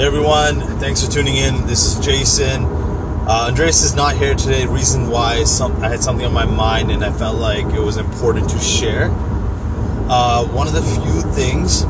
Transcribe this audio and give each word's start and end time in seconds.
Everyone, 0.00 0.60
thanks 0.78 1.04
for 1.04 1.10
tuning 1.10 1.34
in. 1.34 1.66
This 1.66 1.84
is 1.84 2.06
Jason. 2.06 2.64
Uh, 2.66 3.46
Andreas 3.48 3.82
is 3.82 3.96
not 3.96 4.16
here 4.16 4.36
today. 4.36 4.64
Reason 4.64 5.10
why 5.10 5.42
some, 5.42 5.82
I 5.82 5.88
had 5.88 6.04
something 6.04 6.24
on 6.24 6.32
my 6.32 6.44
mind 6.44 6.92
and 6.92 7.04
I 7.04 7.10
felt 7.10 7.36
like 7.36 7.66
it 7.74 7.80
was 7.80 7.96
important 7.96 8.48
to 8.50 8.60
share. 8.60 9.10
Uh, 10.08 10.46
one 10.46 10.68
of 10.68 10.72
the 10.72 10.82
few 10.82 11.20
things, 11.32 11.84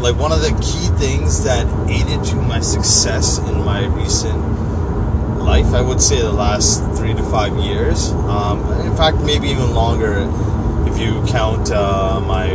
like 0.00 0.16
one 0.16 0.32
of 0.32 0.40
the 0.40 0.52
key 0.62 0.88
things 0.96 1.44
that 1.44 1.66
aided 1.90 2.24
to 2.28 2.36
my 2.36 2.60
success 2.60 3.36
in 3.36 3.62
my 3.62 3.84
recent 3.88 4.38
life, 5.38 5.74
I 5.74 5.82
would 5.82 6.00
say 6.00 6.22
the 6.22 6.32
last 6.32 6.82
three 6.96 7.12
to 7.12 7.22
five 7.24 7.54
years. 7.58 8.10
Um, 8.10 8.60
in 8.86 8.96
fact, 8.96 9.18
maybe 9.18 9.48
even 9.48 9.74
longer 9.74 10.32
if 10.90 10.98
you 10.98 11.22
count 11.26 11.70
uh, 11.70 12.22
my 12.26 12.54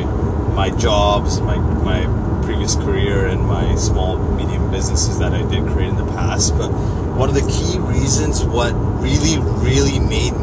my 0.56 0.72
jobs, 0.72 1.42
my 1.42 1.58
my 1.58 2.33
previous 2.44 2.76
career, 2.76 3.28
and 3.28 3.42
my 3.42 3.76
small 3.76 4.18
medium 4.18 4.72
businesses 4.72 5.20
that 5.20 5.34
I 5.34 5.42
did 5.50 5.66
create 5.68 5.90
in 5.90 5.96
the 5.96 6.06
past. 6.08 6.58
But 6.58 6.70
one 6.72 7.30
of 7.30 7.36
the 7.36 7.42
key 7.42 7.80
reasons, 7.80 8.44
what 8.44 8.72
really 9.02 9.40
really 9.62 10.00
made 10.00 10.34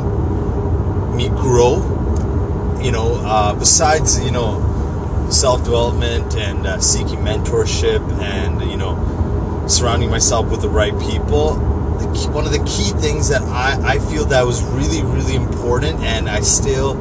me 1.15 1.29
grow, 1.29 1.77
you 2.83 2.93
know, 2.93 3.21
uh, 3.25 3.55
besides 3.55 4.23
you 4.25 4.31
know 4.31 4.67
self 5.31 5.65
development 5.65 6.35
and 6.37 6.67
uh, 6.67 6.81
seeking 6.81 7.19
mentorship 7.19 8.01
and 8.21 8.69
you 8.71 8.77
know 8.77 9.65
surrounding 9.69 10.11
myself 10.11 10.51
with 10.51 10.61
the 10.61 10.69
right 10.69 10.99
people 10.99 11.57
one 12.33 12.45
of 12.47 12.51
the 12.51 12.65
key 12.65 12.91
things 13.01 13.29
that 13.29 13.43
I, 13.43 13.95
I 13.95 13.99
feel 13.99 14.25
that 14.27 14.45
was 14.45 14.63
really 14.63 15.03
really 15.03 15.35
important 15.35 16.01
and 16.01 16.29
i 16.29 16.41
still 16.41 16.95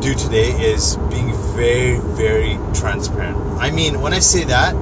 do 0.00 0.14
today 0.14 0.50
is 0.50 0.96
being 1.10 1.32
very 1.54 1.98
very 1.98 2.58
transparent. 2.74 3.36
I 3.60 3.70
mean 3.70 4.00
when 4.00 4.12
i 4.12 4.18
say 4.18 4.44
that 4.44 4.72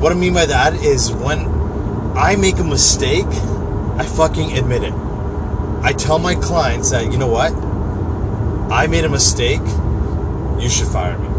what 0.00 0.12
i 0.12 0.14
mean 0.14 0.34
by 0.34 0.46
that 0.46 0.74
is 0.74 1.12
when 1.12 1.46
i 2.16 2.36
make 2.36 2.58
a 2.58 2.64
mistake 2.64 3.26
i 3.96 4.04
fucking 4.04 4.56
admit 4.56 4.82
it. 4.84 4.94
I 5.82 5.92
tell 5.92 6.18
my 6.18 6.34
clients 6.34 6.90
that 6.90 7.10
you 7.12 7.18
know 7.18 7.28
what? 7.28 7.52
I 8.70 8.86
made 8.86 9.04
a 9.04 9.08
mistake. 9.08 9.62
You 10.60 10.68
should 10.68 10.88
fire 10.88 11.18
me. 11.18 11.28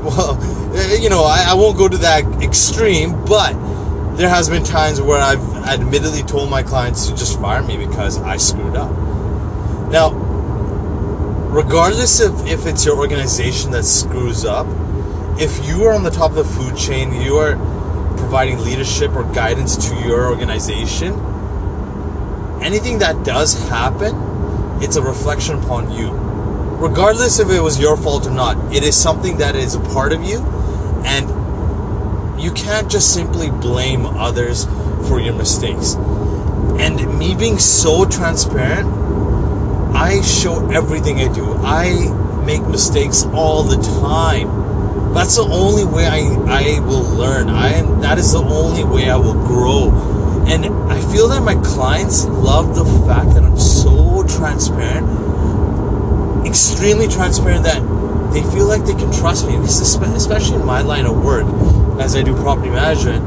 Well 0.00 0.38
eh, 0.74 0.96
you 0.96 1.10
know 1.10 1.24
i, 1.24 1.44
I 1.48 1.54
won't 1.54 1.76
go 1.76 1.88
to 1.88 1.98
that 1.98 2.24
extreme 2.42 3.24
but 3.26 3.52
there 4.16 4.28
has 4.28 4.50
been 4.50 4.62
times 4.62 5.00
where 5.00 5.20
I've 5.20 5.40
admittedly 5.64 6.22
told 6.22 6.50
my 6.50 6.62
clients 6.62 7.06
to 7.06 7.16
just 7.16 7.40
fire 7.40 7.62
me 7.62 7.78
because 7.78 8.18
I 8.18 8.36
screwed 8.36 8.76
up. 8.76 8.90
Now, 9.90 10.10
regardless 11.50 12.20
of 12.20 12.46
if 12.46 12.64
it's 12.64 12.86
your 12.86 12.96
organization 12.96 13.72
that 13.72 13.82
screws 13.82 14.44
up, 14.44 14.66
if 15.38 15.66
you 15.66 15.82
are 15.84 15.92
on 15.92 16.04
the 16.04 16.10
top 16.10 16.30
of 16.30 16.36
the 16.36 16.44
food 16.44 16.76
chain, 16.76 17.12
you 17.20 17.36
are 17.36 17.56
providing 18.16 18.58
leadership 18.60 19.10
or 19.16 19.24
guidance 19.32 19.88
to 19.88 19.96
your 20.06 20.28
organization, 20.28 21.12
anything 22.62 22.98
that 23.00 23.24
does 23.24 23.68
happen, 23.68 24.14
it's 24.80 24.94
a 24.94 25.02
reflection 25.02 25.56
upon 25.56 25.90
you. 25.90 26.10
Regardless 26.78 27.40
if 27.40 27.50
it 27.50 27.60
was 27.60 27.80
your 27.80 27.96
fault 27.96 28.26
or 28.26 28.30
not, 28.30 28.56
it 28.72 28.84
is 28.84 28.96
something 28.96 29.38
that 29.38 29.56
is 29.56 29.74
a 29.74 29.80
part 29.80 30.12
of 30.12 30.22
you 30.22 30.38
and 31.04 31.28
you 32.40 32.52
can't 32.52 32.88
just 32.88 33.12
simply 33.12 33.50
blame 33.50 34.06
others 34.06 34.66
for 35.08 35.20
your 35.20 35.34
mistakes. 35.34 35.94
And 36.78 37.18
me 37.18 37.34
being 37.34 37.58
so 37.58 38.04
transparent, 38.04 38.88
show 40.40 40.70
everything 40.70 41.18
I 41.18 41.32
do. 41.32 41.44
I 41.58 42.08
make 42.46 42.62
mistakes 42.66 43.24
all 43.34 43.62
the 43.62 43.76
time. 44.00 45.12
That's 45.12 45.36
the 45.36 45.42
only 45.42 45.84
way 45.84 46.06
I, 46.06 46.20
I 46.46 46.80
will 46.80 47.02
learn. 47.02 47.50
I 47.50 47.74
am 47.74 48.00
that 48.00 48.16
is 48.16 48.32
the 48.32 48.38
only 48.38 48.84
way 48.84 49.10
I 49.10 49.16
will 49.16 49.34
grow. 49.34 49.90
And 50.46 50.64
I 50.90 50.98
feel 51.12 51.28
that 51.28 51.42
my 51.42 51.56
clients 51.56 52.24
love 52.24 52.74
the 52.74 52.84
fact 53.06 53.34
that 53.34 53.42
I'm 53.42 53.58
so 53.58 54.24
transparent, 54.38 55.06
extremely 56.46 57.06
transparent 57.06 57.64
that 57.64 57.82
they 58.32 58.42
feel 58.50 58.66
like 58.66 58.84
they 58.86 58.94
can 58.94 59.12
trust 59.12 59.46
me. 59.46 59.56
Especially 59.56 60.54
in 60.54 60.64
my 60.64 60.80
line 60.80 61.04
of 61.04 61.22
work, 61.22 61.44
as 62.00 62.16
I 62.16 62.22
do 62.22 62.34
property 62.36 62.70
management, 62.70 63.22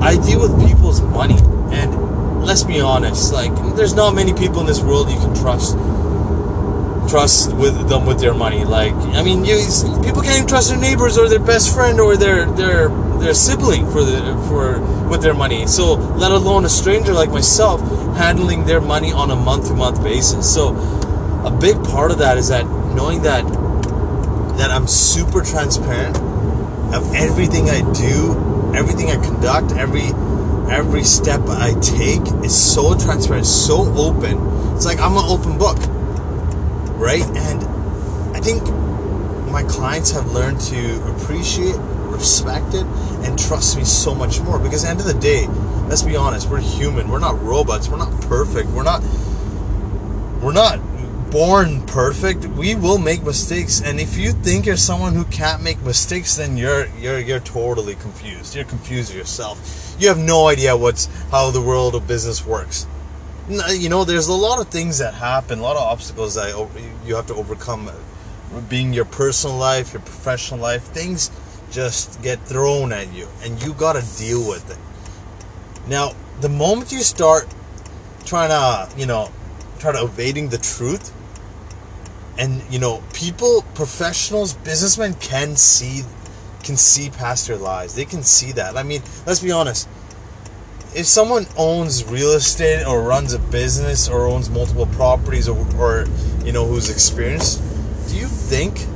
I 0.00 0.16
deal 0.24 0.40
with 0.40 0.68
people's 0.68 1.00
money. 1.00 1.38
And 1.72 2.44
let's 2.44 2.62
be 2.62 2.80
honest, 2.80 3.32
like 3.32 3.52
there's 3.74 3.94
not 3.94 4.14
many 4.14 4.32
people 4.32 4.60
in 4.60 4.66
this 4.66 4.80
world 4.80 5.10
you 5.10 5.18
can 5.18 5.34
trust 5.34 5.76
trust 7.08 7.52
with 7.54 7.88
them 7.88 8.06
with 8.06 8.20
their 8.20 8.34
money. 8.34 8.64
Like 8.64 8.94
I 8.94 9.22
mean, 9.22 9.44
you 9.44 9.56
people 10.04 10.22
can't 10.22 10.36
even 10.36 10.48
trust 10.48 10.70
their 10.70 10.78
neighbors 10.78 11.18
or 11.18 11.28
their 11.28 11.40
best 11.40 11.74
friend 11.74 12.00
or 12.00 12.16
their 12.16 12.46
their 12.52 12.88
their 13.18 13.34
sibling 13.34 13.90
for 13.90 14.04
the 14.04 14.20
for 14.48 14.80
with 15.08 15.22
their 15.22 15.34
money. 15.34 15.66
So 15.66 15.94
let 15.94 16.30
alone 16.32 16.64
a 16.64 16.68
stranger 16.68 17.12
like 17.12 17.30
myself 17.30 17.80
handling 18.16 18.64
their 18.64 18.80
money 18.80 19.12
on 19.12 19.30
a 19.30 19.36
month 19.36 19.68
to 19.68 19.74
month 19.74 20.02
basis. 20.02 20.52
So 20.52 20.74
a 21.44 21.50
big 21.50 21.82
part 21.84 22.10
of 22.10 22.18
that 22.18 22.38
is 22.38 22.48
that 22.48 22.64
knowing 22.94 23.22
that 23.22 23.44
that 24.58 24.70
I'm 24.70 24.86
super 24.86 25.42
transparent 25.42 26.16
of 26.94 27.14
everything 27.14 27.68
I 27.68 27.80
do, 27.92 28.72
everything 28.74 29.10
I 29.10 29.16
conduct, 29.16 29.72
every 29.72 30.08
every 30.70 31.04
step 31.04 31.42
I 31.48 31.74
take 31.80 32.22
is 32.44 32.54
so 32.54 32.96
transparent, 32.98 33.46
so 33.46 33.92
open. 33.96 34.74
It's 34.74 34.84
like 34.84 34.98
I'm 34.98 35.16
an 35.16 35.24
open 35.26 35.58
book, 35.58 35.78
right? 36.96 37.22
And 37.22 37.62
I 38.36 38.40
think 38.40 38.62
my 39.50 39.62
clients 39.62 40.10
have 40.10 40.32
learned 40.32 40.60
to 40.60 41.02
appreciate, 41.14 41.76
respect 41.78 42.74
it, 42.74 42.84
and 43.24 43.38
trust 43.38 43.76
me 43.76 43.84
so 43.84 44.14
much 44.14 44.40
more. 44.40 44.58
Because 44.58 44.84
at 44.84 44.86
the 44.86 44.90
end 44.90 45.00
of 45.00 45.06
the 45.06 45.20
day, 45.20 45.46
let's 45.88 46.02
be 46.02 46.16
honest, 46.16 46.48
we're 46.48 46.60
human. 46.60 47.08
We're 47.08 47.18
not 47.18 47.40
robots. 47.42 47.88
We're 47.88 47.98
not 47.98 48.20
perfect. 48.22 48.68
We're 48.70 48.82
not. 48.82 49.02
We're 50.42 50.52
not 50.52 50.80
born 51.30 51.84
perfect. 51.86 52.46
We 52.46 52.74
will 52.74 52.98
make 52.98 53.22
mistakes, 53.22 53.82
and 53.82 53.98
if 54.00 54.16
you 54.16 54.32
think 54.32 54.66
you're 54.66 54.76
someone 54.76 55.14
who 55.14 55.24
can't 55.24 55.62
make 55.62 55.80
mistakes, 55.82 56.36
then 56.36 56.56
you're 56.56 56.86
you're 56.98 57.18
you're 57.18 57.40
totally 57.40 57.94
confused. 57.96 58.54
You're 58.54 58.64
confused 58.64 59.14
yourself. 59.14 59.96
You 59.98 60.08
have 60.08 60.18
no 60.18 60.48
idea 60.48 60.76
what's 60.76 61.08
how 61.30 61.50
the 61.50 61.60
world 61.60 61.94
of 61.94 62.06
business 62.06 62.44
works. 62.46 62.86
You 63.48 63.88
know, 63.88 64.04
there's 64.04 64.28
a 64.28 64.32
lot 64.34 64.60
of 64.60 64.68
things 64.68 64.98
that 64.98 65.14
happen, 65.14 65.60
a 65.60 65.62
lot 65.62 65.76
of 65.76 65.82
obstacles 65.82 66.34
that 66.34 66.48
you 67.04 67.14
have 67.14 67.26
to 67.26 67.34
overcome. 67.34 67.90
Being 68.68 68.92
your 68.92 69.04
personal 69.04 69.56
life, 69.56 69.92
your 69.92 70.02
professional 70.02 70.60
life, 70.60 70.82
things 70.84 71.30
just 71.70 72.22
get 72.22 72.40
thrown 72.46 72.92
at 72.92 73.12
you, 73.12 73.28
and 73.42 73.62
you 73.62 73.74
got 73.74 73.94
to 73.94 74.18
deal 74.18 74.48
with 74.48 74.70
it. 74.70 75.88
Now, 75.88 76.12
the 76.40 76.48
moment 76.48 76.92
you 76.92 77.00
start 77.00 77.46
trying 78.24 78.50
to, 78.50 78.98
you 78.98 79.06
know, 79.06 79.30
try 79.78 79.92
to 79.92 80.04
evading 80.04 80.48
the 80.48 80.58
truth, 80.58 81.12
and 82.38 82.62
you 82.70 82.78
know 82.78 83.02
people 83.14 83.62
professionals 83.74 84.54
businessmen 84.54 85.14
can 85.14 85.56
see 85.56 86.02
can 86.62 86.76
see 86.76 87.10
past 87.10 87.46
their 87.46 87.56
lies 87.56 87.94
they 87.94 88.04
can 88.04 88.22
see 88.22 88.52
that 88.52 88.76
i 88.76 88.82
mean 88.82 89.02
let's 89.26 89.40
be 89.40 89.50
honest 89.50 89.88
if 90.94 91.06
someone 91.06 91.46
owns 91.56 92.04
real 92.04 92.32
estate 92.32 92.84
or 92.84 93.02
runs 93.02 93.32
a 93.32 93.38
business 93.38 94.08
or 94.08 94.26
owns 94.26 94.48
multiple 94.48 94.86
properties 94.86 95.48
or, 95.48 95.56
or 95.76 96.06
you 96.44 96.52
know 96.52 96.66
who's 96.66 96.90
experienced 96.90 97.62
do 98.08 98.16
you 98.16 98.26
think 98.26 98.86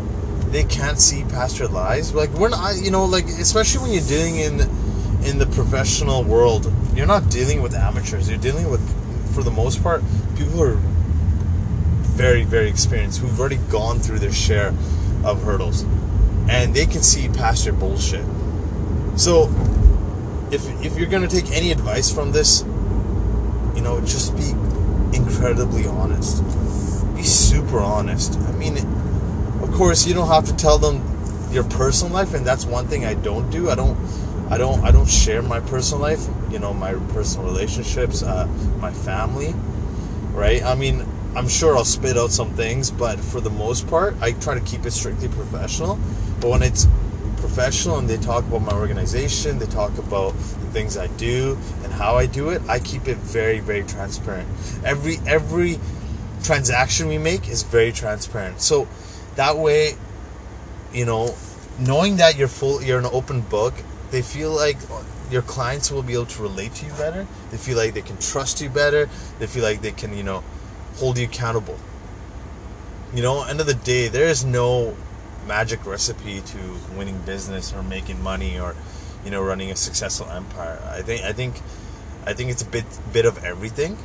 they 0.50 0.64
can't 0.64 0.98
see 0.98 1.24
past 1.24 1.58
your 1.58 1.68
lies 1.68 2.14
like 2.14 2.30
we're 2.30 2.48
not 2.48 2.76
you 2.76 2.90
know 2.90 3.04
like 3.04 3.24
especially 3.26 3.82
when 3.82 3.92
you're 3.92 4.08
dealing 4.08 4.36
in 4.36 4.60
in 5.24 5.38
the 5.38 5.46
professional 5.52 6.24
world 6.24 6.72
you're 6.94 7.06
not 7.06 7.28
dealing 7.30 7.60
with 7.60 7.74
amateurs 7.74 8.28
you're 8.28 8.38
dealing 8.38 8.70
with 8.70 8.80
for 9.34 9.42
the 9.42 9.50
most 9.50 9.82
part 9.82 10.02
people 10.36 10.52
who 10.52 10.62
are 10.62 10.80
very, 12.20 12.44
very 12.44 12.68
experienced 12.68 13.18
who've 13.20 13.40
already 13.40 13.56
gone 13.70 13.98
through 13.98 14.18
their 14.18 14.30
share 14.30 14.74
of 15.24 15.42
hurdles. 15.42 15.84
And 16.50 16.74
they 16.74 16.84
can 16.84 17.02
see 17.02 17.28
past 17.28 17.64
your 17.64 17.74
bullshit. 17.74 18.24
So, 19.16 19.46
if, 20.52 20.84
if 20.84 20.98
you're 20.98 21.08
going 21.08 21.26
to 21.26 21.28
take 21.28 21.50
any 21.52 21.70
advice 21.70 22.12
from 22.12 22.32
this, 22.32 22.62
you 23.74 23.82
know, 23.82 24.00
just 24.00 24.36
be 24.36 24.50
incredibly 25.16 25.86
honest. 25.86 26.42
Be 27.14 27.22
super 27.22 27.78
honest. 27.78 28.38
I 28.38 28.52
mean, 28.52 28.76
of 29.62 29.72
course, 29.72 30.06
you 30.06 30.14
don't 30.14 30.28
have 30.28 30.46
to 30.46 30.56
tell 30.56 30.78
them 30.78 31.02
your 31.52 31.64
personal 31.64 32.12
life, 32.12 32.34
and 32.34 32.46
that's 32.46 32.64
one 32.64 32.86
thing 32.86 33.04
I 33.04 33.14
don't 33.14 33.50
do. 33.50 33.70
I 33.70 33.74
don't, 33.74 33.96
I 34.50 34.58
don't, 34.58 34.84
I 34.84 34.90
don't 34.90 35.08
share 35.08 35.42
my 35.42 35.60
personal 35.60 36.02
life. 36.02 36.26
You 36.50 36.58
know, 36.58 36.72
my 36.72 36.94
personal 37.12 37.46
relationships, 37.46 38.22
uh, 38.22 38.46
my 38.78 38.92
family, 38.92 39.54
right? 40.32 40.62
I 40.62 40.74
mean, 40.74 41.06
I'm 41.36 41.48
sure 41.48 41.76
I'll 41.76 41.84
spit 41.84 42.16
out 42.16 42.30
some 42.30 42.54
things, 42.54 42.90
but 42.90 43.20
for 43.20 43.40
the 43.40 43.50
most 43.50 43.88
part, 43.88 44.16
I 44.20 44.32
try 44.32 44.54
to 44.54 44.60
keep 44.60 44.84
it 44.84 44.90
strictly 44.92 45.28
professional. 45.28 45.98
But 46.40 46.50
when 46.50 46.62
it's 46.62 46.86
professional 47.40 47.98
and 47.98 48.08
they 48.08 48.16
talk 48.16 48.44
about 48.44 48.62
my 48.62 48.72
organization, 48.72 49.58
they 49.58 49.66
talk 49.66 49.96
about 49.98 50.32
the 50.32 50.66
things 50.72 50.96
I 50.96 51.08
do 51.08 51.58
and 51.82 51.92
how 51.92 52.16
I 52.16 52.26
do 52.26 52.50
it, 52.50 52.62
I 52.68 52.78
keep 52.78 53.08
it 53.08 53.16
very, 53.16 53.60
very 53.60 53.82
transparent. 53.82 54.48
Every 54.84 55.18
every 55.26 55.78
transaction 56.42 57.08
we 57.08 57.18
make 57.18 57.48
is 57.48 57.62
very 57.62 57.92
transparent. 57.92 58.60
So 58.60 58.88
that 59.36 59.56
way, 59.56 59.94
you 60.92 61.04
know, 61.04 61.34
knowing 61.78 62.16
that 62.16 62.36
you're 62.36 62.48
full, 62.48 62.82
you're 62.82 62.98
an 62.98 63.06
open 63.06 63.40
book, 63.42 63.74
they 64.10 64.22
feel 64.22 64.50
like 64.50 64.76
your 65.30 65.42
clients 65.42 65.90
will 65.90 66.02
be 66.02 66.14
able 66.14 66.26
to 66.26 66.42
relate 66.42 66.74
to 66.74 66.86
you 66.86 66.92
better. 66.92 67.26
They 67.50 67.56
feel 67.56 67.76
like 67.76 67.94
they 67.94 68.02
can 68.02 68.18
trust 68.18 68.60
you 68.60 68.68
better. 68.68 69.08
They 69.38 69.46
feel 69.46 69.62
like 69.62 69.80
they 69.80 69.92
can, 69.92 70.16
you 70.16 70.24
know, 70.24 70.42
hold 70.96 71.18
you 71.18 71.26
accountable. 71.26 71.78
You 73.14 73.22
know, 73.22 73.44
end 73.44 73.60
of 73.60 73.66
the 73.66 73.74
day, 73.74 74.08
there 74.08 74.28
is 74.28 74.44
no 74.44 74.96
magic 75.46 75.84
recipe 75.86 76.40
to 76.40 76.58
winning 76.96 77.18
business 77.22 77.72
or 77.72 77.82
making 77.82 78.22
money 78.22 78.58
or, 78.58 78.74
you 79.24 79.30
know, 79.30 79.42
running 79.42 79.70
a 79.70 79.76
successful 79.76 80.28
empire. 80.28 80.80
I 80.90 81.02
think 81.02 81.22
I 81.22 81.32
think 81.32 81.60
I 82.26 82.32
think 82.34 82.50
it's 82.50 82.62
a 82.62 82.66
bit 82.66 82.84
bit 83.12 83.26
of 83.26 83.42
everything 83.44 83.98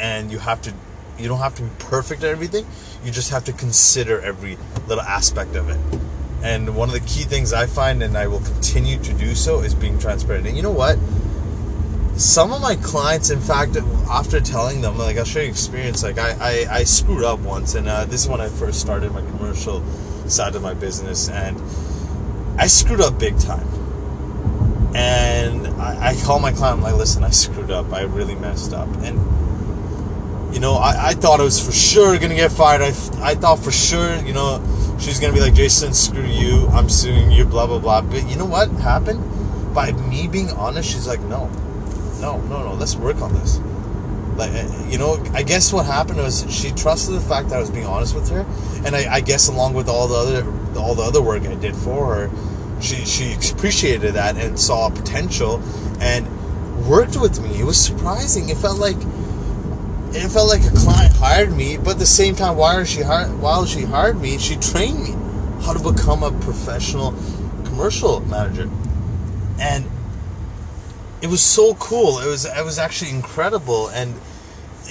and 0.00 0.30
you 0.30 0.38
have 0.38 0.60
to 0.62 0.74
you 1.18 1.28
don't 1.28 1.38
have 1.38 1.54
to 1.56 1.62
be 1.62 1.70
perfect 1.78 2.22
at 2.24 2.30
everything. 2.30 2.66
You 3.04 3.10
just 3.10 3.30
have 3.30 3.44
to 3.44 3.52
consider 3.52 4.20
every 4.20 4.58
little 4.88 5.02
aspect 5.02 5.54
of 5.54 5.68
it. 5.68 5.78
And 6.42 6.74
one 6.74 6.88
of 6.88 6.94
the 6.94 7.00
key 7.00 7.22
things 7.22 7.52
I 7.52 7.66
find, 7.66 8.02
and 8.02 8.16
I 8.16 8.26
will 8.26 8.40
continue 8.40 8.98
to 8.98 9.12
do 9.12 9.34
so, 9.34 9.60
is 9.60 9.74
being 9.74 9.98
transparent. 9.98 10.46
And 10.46 10.56
you 10.56 10.62
know 10.62 10.72
what? 10.72 10.98
Some 12.18 12.52
of 12.52 12.60
my 12.60 12.76
clients, 12.76 13.30
in 13.30 13.40
fact, 13.40 13.76
after 14.10 14.40
telling 14.40 14.80
them, 14.80 14.98
like 14.98 15.16
I'll 15.16 15.24
show 15.24 15.40
you 15.40 15.48
experience, 15.48 16.02
like 16.02 16.18
I, 16.18 16.36
I, 16.40 16.78
I 16.78 16.84
screwed 16.84 17.24
up 17.24 17.40
once, 17.40 17.74
and 17.74 17.88
uh, 17.88 18.04
this 18.04 18.24
is 18.24 18.28
when 18.28 18.40
I 18.40 18.48
first 18.48 18.80
started 18.80 19.12
my 19.12 19.20
commercial 19.20 19.82
side 20.30 20.54
of 20.54 20.62
my 20.62 20.74
business, 20.74 21.28
and 21.28 21.60
I 22.58 22.66
screwed 22.66 23.00
up 23.00 23.18
big 23.18 23.38
time. 23.38 23.68
And 24.94 25.66
I, 25.80 26.10
I 26.10 26.14
call 26.22 26.38
my 26.38 26.52
client, 26.52 26.78
I'm 26.78 26.82
like, 26.82 26.94
listen, 26.94 27.24
I 27.24 27.30
screwed 27.30 27.70
up. 27.70 27.92
I 27.92 28.02
really 28.02 28.34
messed 28.34 28.74
up. 28.74 28.88
And 29.02 29.18
you 30.54 30.60
know, 30.60 30.74
I, 30.74 31.08
I 31.08 31.14
thought 31.14 31.40
I 31.40 31.44
was 31.44 31.64
for 31.64 31.72
sure 31.72 32.18
gonna 32.18 32.34
get 32.34 32.52
fired. 32.52 32.82
I, 32.82 32.88
I 33.22 33.34
thought 33.34 33.58
for 33.58 33.72
sure, 33.72 34.16
you 34.16 34.34
know, 34.34 34.62
she's 35.00 35.18
gonna 35.18 35.32
be 35.32 35.40
like, 35.40 35.54
Jason, 35.54 35.94
screw 35.94 36.26
you, 36.26 36.68
I'm 36.68 36.90
suing 36.90 37.30
you, 37.30 37.46
blah 37.46 37.66
blah 37.66 37.78
blah. 37.78 38.02
But 38.02 38.28
you 38.28 38.36
know 38.36 38.44
what 38.44 38.68
happened? 38.70 39.74
By 39.74 39.92
me 39.92 40.28
being 40.28 40.50
honest, 40.50 40.90
she's 40.90 41.08
like, 41.08 41.20
no, 41.20 41.48
no, 42.20 42.38
no, 42.42 42.62
no, 42.62 42.74
let's 42.74 42.96
work 42.96 43.22
on 43.22 43.32
this. 43.32 43.58
Like, 44.36 44.52
you 44.90 44.98
know, 44.98 45.22
I 45.34 45.42
guess 45.42 45.72
what 45.72 45.86
happened 45.86 46.18
was 46.18 46.46
she 46.48 46.70
trusted 46.70 47.14
the 47.14 47.20
fact 47.20 47.50
that 47.50 47.56
I 47.56 47.60
was 47.60 47.70
being 47.70 47.86
honest 47.86 48.14
with 48.14 48.30
her, 48.30 48.46
and 48.86 48.96
I, 48.96 49.14
I 49.14 49.20
guess 49.20 49.48
along 49.48 49.74
with 49.74 49.88
all 49.88 50.08
the 50.08 50.14
other 50.14 50.78
all 50.78 50.94
the 50.94 51.02
other 51.02 51.20
work 51.20 51.42
I 51.42 51.54
did 51.54 51.76
for 51.76 52.14
her, 52.14 52.30
she 52.80 53.04
she 53.04 53.36
appreciated 53.52 54.14
that 54.14 54.36
and 54.36 54.58
saw 54.58 54.88
potential 54.88 55.62
and 56.00 56.26
worked 56.88 57.20
with 57.20 57.40
me. 57.42 57.60
It 57.60 57.64
was 57.64 57.78
surprising. 57.78 58.48
It 58.48 58.56
felt 58.56 58.78
like 58.78 58.96
it 60.14 60.28
felt 60.28 60.48
like 60.48 60.64
a 60.64 60.74
client 60.76 61.14
hired 61.16 61.52
me, 61.52 61.76
but 61.76 61.92
at 61.92 61.98
the 61.98 62.06
same 62.06 62.34
time, 62.34 62.56
while 62.56 62.84
she 62.84 63.02
hired, 63.02 63.38
while 63.40 63.66
she 63.66 63.82
hired 63.82 64.20
me, 64.20 64.38
she 64.38 64.56
trained 64.56 65.02
me 65.02 65.10
how 65.62 65.72
to 65.72 65.92
become 65.92 66.22
a 66.22 66.32
professional 66.40 67.14
commercial 67.64 68.20
manager, 68.20 68.68
and 69.58 69.86
it 71.22 71.30
was 71.30 71.40
so 71.40 71.74
cool. 71.74 72.18
It 72.18 72.26
was 72.26 72.44
it 72.44 72.64
was 72.64 72.78
actually 72.78 73.10
incredible, 73.10 73.88
and 73.88 74.20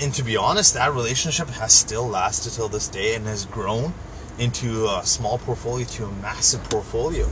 and 0.02 0.14
to 0.14 0.24
be 0.24 0.38
honest, 0.38 0.74
that 0.74 0.94
relationship 0.94 1.50
has 1.50 1.74
still 1.74 2.08
lasted 2.08 2.54
till 2.54 2.70
this 2.70 2.88
day 2.88 3.16
and 3.16 3.28
has 3.28 3.46
grown 3.46 3.94
into 4.40 4.88
a 4.88 5.02
small 5.06 5.38
portfolio 5.38 5.86
to 5.86 6.06
a 6.06 6.12
massive 6.14 6.64
portfolio. 6.70 7.28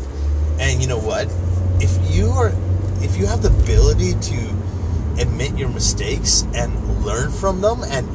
And 0.60 0.82
you 0.82 0.88
know 0.88 1.00
what? 1.00 1.28
If 1.82 2.14
you 2.14 2.28
are, 2.32 2.52
if 3.02 3.18
you 3.18 3.26
have 3.26 3.42
the 3.42 3.48
ability 3.48 4.14
to 4.20 5.22
admit 5.22 5.58
your 5.58 5.70
mistakes 5.70 6.44
and 6.54 7.06
learn 7.06 7.32
from 7.32 7.62
them 7.62 7.84
and 7.84 8.08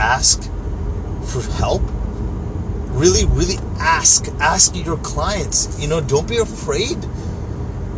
ask 0.00 0.44
for 1.24 1.42
help 1.58 1.82
really 2.90 3.24
really 3.26 3.58
ask 3.78 4.26
ask 4.40 4.74
your 4.74 4.96
clients 4.98 5.78
you 5.80 5.86
know 5.86 6.00
don't 6.00 6.26
be 6.26 6.38
afraid 6.38 6.96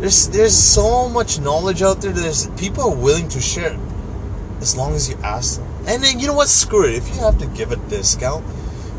there's 0.01 0.29
there's 0.29 0.57
so 0.57 1.07
much 1.07 1.39
knowledge 1.39 1.83
out 1.83 2.01
there 2.01 2.11
there's 2.11 2.47
people 2.59 2.83
are 2.83 2.95
willing 2.95 3.29
to 3.29 3.39
share 3.39 3.77
as 4.59 4.75
long 4.75 4.93
as 4.95 5.07
you 5.07 5.15
ask 5.23 5.59
them. 5.59 5.67
And 5.87 6.03
then 6.03 6.19
you 6.19 6.27
know 6.27 6.33
what? 6.33 6.47
Screw 6.47 6.85
it. 6.85 6.95
If 6.95 7.07
you 7.09 7.21
have 7.21 7.37
to 7.37 7.45
give 7.45 7.71
a 7.71 7.75
discount 7.75 8.43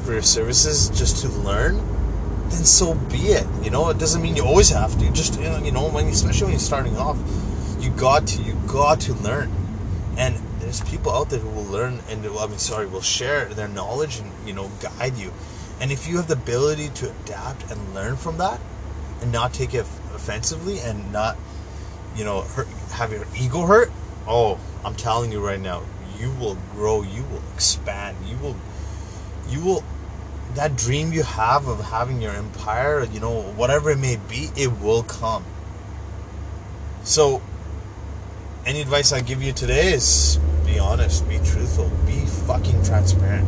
for 0.04 0.12
your 0.12 0.22
services 0.22 0.90
just 0.90 1.22
to 1.22 1.28
learn 1.28 1.76
then 2.50 2.64
so 2.64 2.94
be 2.94 3.32
it. 3.34 3.46
You 3.64 3.70
know 3.70 3.90
it 3.90 3.98
doesn't 3.98 4.22
mean 4.22 4.36
you 4.36 4.44
always 4.44 4.68
have 4.70 4.96
to. 5.00 5.10
Just 5.10 5.40
you 5.40 5.72
know 5.72 5.88
when 5.88 6.06
especially 6.06 6.44
when 6.44 6.52
you're 6.52 6.60
starting 6.60 6.96
off 6.96 7.18
you 7.80 7.90
got 7.90 8.28
to 8.28 8.42
you 8.42 8.54
got 8.68 9.00
to 9.00 9.14
learn. 9.14 9.50
And 10.16 10.36
there's 10.60 10.82
people 10.82 11.10
out 11.10 11.30
there 11.30 11.40
who 11.40 11.48
will 11.48 11.64
learn 11.64 11.98
and 12.08 12.24
I 12.24 12.46
mean 12.46 12.58
sorry 12.58 12.86
will 12.86 13.02
share 13.02 13.46
their 13.46 13.66
knowledge 13.66 14.20
and 14.20 14.30
you 14.46 14.54
know 14.54 14.70
guide 14.80 15.16
you. 15.16 15.32
And 15.80 15.90
if 15.90 16.06
you 16.06 16.18
have 16.18 16.28
the 16.28 16.34
ability 16.34 16.90
to 16.90 17.10
adapt 17.10 17.68
and 17.72 17.92
learn 17.92 18.16
from 18.16 18.38
that 18.38 18.60
and 19.20 19.32
not 19.32 19.52
take 19.52 19.74
it 19.74 19.86
offensively 20.22 20.78
and 20.80 21.12
not 21.12 21.36
you 22.16 22.24
know 22.24 22.42
hurt, 22.42 22.68
have 22.92 23.12
your 23.12 23.26
ego 23.38 23.66
hurt 23.66 23.90
oh 24.26 24.58
i'm 24.84 24.94
telling 24.94 25.32
you 25.32 25.44
right 25.44 25.60
now 25.60 25.82
you 26.18 26.30
will 26.32 26.56
grow 26.72 27.02
you 27.02 27.22
will 27.24 27.42
expand 27.54 28.16
you 28.26 28.36
will 28.38 28.56
you 29.48 29.60
will 29.60 29.82
that 30.54 30.76
dream 30.76 31.12
you 31.12 31.22
have 31.22 31.66
of 31.66 31.80
having 31.80 32.22
your 32.22 32.32
empire 32.32 33.04
you 33.12 33.18
know 33.18 33.42
whatever 33.56 33.90
it 33.90 33.98
may 33.98 34.16
be 34.28 34.50
it 34.56 34.70
will 34.80 35.02
come 35.02 35.44
so 37.02 37.42
any 38.64 38.80
advice 38.80 39.12
I 39.12 39.20
give 39.20 39.42
you 39.42 39.52
today 39.52 39.92
is 39.92 40.38
be 40.64 40.78
honest, 40.78 41.28
be 41.28 41.36
truthful, 41.38 41.90
be 42.06 42.24
fucking 42.46 42.82
transparent. 42.84 43.46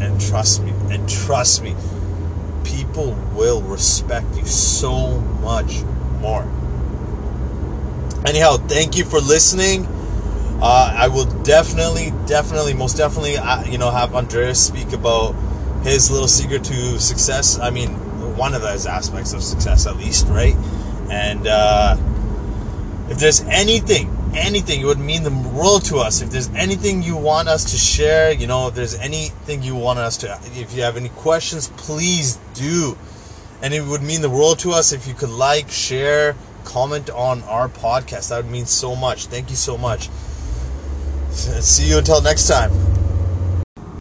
And 0.00 0.20
trust 0.20 0.62
me, 0.62 0.72
and 0.90 1.08
trust 1.08 1.62
me, 1.62 1.74
people 2.64 3.12
will 3.34 3.62
respect 3.62 4.36
you 4.36 4.46
so 4.46 5.20
much 5.42 5.82
more. 6.20 6.42
Anyhow, 8.26 8.56
thank 8.56 8.96
you 8.96 9.04
for 9.04 9.20
listening. 9.20 9.86
Uh, 10.60 10.92
I 10.96 11.08
will 11.08 11.26
definitely, 11.42 12.12
definitely, 12.26 12.74
most 12.74 12.96
definitely, 12.96 13.36
uh, 13.36 13.64
you 13.64 13.78
know, 13.78 13.90
have 13.90 14.14
Andreas 14.14 14.64
speak 14.66 14.92
about 14.92 15.34
his 15.84 16.10
little 16.10 16.26
secret 16.26 16.64
to 16.64 16.98
success. 16.98 17.58
I 17.60 17.70
mean, 17.70 17.90
one 18.36 18.54
of 18.54 18.62
those 18.62 18.86
aspects 18.86 19.32
of 19.32 19.42
success, 19.42 19.86
at 19.86 19.96
least, 19.96 20.26
right? 20.26 20.56
And 21.10 21.46
uh, 21.46 21.96
if 23.08 23.18
there's 23.18 23.40
anything, 23.42 24.17
anything, 24.34 24.80
it 24.80 24.84
would 24.84 24.98
mean 24.98 25.22
the 25.22 25.30
world 25.30 25.84
to 25.86 25.98
us. 25.98 26.20
If 26.20 26.30
there's 26.30 26.48
anything 26.50 27.02
you 27.02 27.16
want 27.16 27.48
us 27.48 27.70
to 27.72 27.76
share, 27.76 28.32
you 28.32 28.46
know, 28.46 28.68
if 28.68 28.74
there's 28.74 28.94
anything 28.94 29.62
you 29.62 29.74
want 29.74 29.98
us 29.98 30.16
to, 30.18 30.38
if 30.54 30.74
you 30.74 30.82
have 30.82 30.96
any 30.96 31.08
questions, 31.10 31.68
please 31.76 32.38
do. 32.54 32.96
And 33.62 33.74
it 33.74 33.82
would 33.82 34.02
mean 34.02 34.22
the 34.22 34.30
world 34.30 34.58
to 34.60 34.70
us 34.70 34.92
if 34.92 35.06
you 35.06 35.14
could 35.14 35.30
like, 35.30 35.70
share, 35.70 36.36
comment 36.64 37.10
on 37.10 37.42
our 37.44 37.68
podcast. 37.68 38.28
That 38.28 38.44
would 38.44 38.52
mean 38.52 38.66
so 38.66 38.94
much. 38.94 39.26
Thank 39.26 39.50
you 39.50 39.56
so 39.56 39.76
much. 39.76 40.08
See 41.30 41.88
you 41.88 41.98
until 41.98 42.22
next 42.22 42.46
time. 42.46 42.87